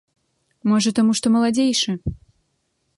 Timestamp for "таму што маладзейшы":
1.01-1.91